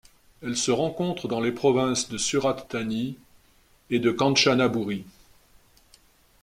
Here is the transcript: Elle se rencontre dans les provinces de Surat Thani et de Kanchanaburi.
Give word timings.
Elle 0.41 0.57
se 0.57 0.71
rencontre 0.71 1.27
dans 1.27 1.41
les 1.41 1.51
provinces 1.51 2.09
de 2.09 2.17
Surat 2.17 2.55
Thani 2.55 3.19
et 3.91 3.99
de 3.99 4.09
Kanchanaburi. 4.09 5.05